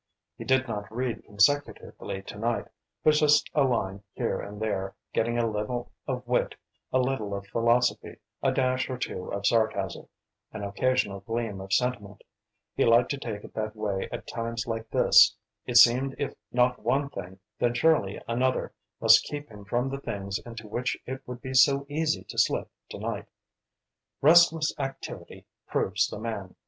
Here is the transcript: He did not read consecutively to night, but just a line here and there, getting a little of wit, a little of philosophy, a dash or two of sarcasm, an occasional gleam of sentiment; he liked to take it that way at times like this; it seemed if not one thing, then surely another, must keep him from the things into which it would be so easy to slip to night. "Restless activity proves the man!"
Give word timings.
He 0.35 0.45
did 0.45 0.67
not 0.67 0.91
read 0.91 1.25
consecutively 1.25 2.23
to 2.23 2.39
night, 2.39 2.69
but 3.03 3.11
just 3.11 3.51
a 3.53 3.63
line 3.63 4.01
here 4.15 4.39
and 4.41 4.59
there, 4.59 4.95
getting 5.13 5.37
a 5.37 5.47
little 5.47 5.91
of 6.07 6.25
wit, 6.27 6.55
a 6.91 6.97
little 6.97 7.35
of 7.35 7.45
philosophy, 7.45 8.17
a 8.41 8.51
dash 8.51 8.89
or 8.89 8.97
two 8.97 9.31
of 9.31 9.45
sarcasm, 9.45 10.07
an 10.53 10.63
occasional 10.63 11.19
gleam 11.19 11.61
of 11.61 11.71
sentiment; 11.71 12.23
he 12.73 12.83
liked 12.83 13.11
to 13.11 13.19
take 13.19 13.43
it 13.43 13.53
that 13.53 13.75
way 13.75 14.09
at 14.11 14.25
times 14.25 14.65
like 14.65 14.89
this; 14.89 15.35
it 15.67 15.75
seemed 15.77 16.15
if 16.17 16.33
not 16.51 16.79
one 16.81 17.07
thing, 17.11 17.37
then 17.59 17.75
surely 17.75 18.19
another, 18.27 18.73
must 18.99 19.23
keep 19.25 19.47
him 19.49 19.63
from 19.65 19.87
the 19.87 19.99
things 20.01 20.39
into 20.39 20.67
which 20.67 20.97
it 21.05 21.21
would 21.27 21.43
be 21.43 21.53
so 21.53 21.85
easy 21.87 22.23
to 22.23 22.39
slip 22.39 22.67
to 22.89 22.97
night. 22.97 23.27
"Restless 24.19 24.73
activity 24.79 25.45
proves 25.67 26.07
the 26.07 26.17
man!" 26.17 26.55